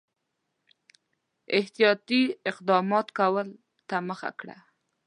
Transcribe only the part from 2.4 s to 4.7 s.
اقداماتو کولو ته مخه کړه.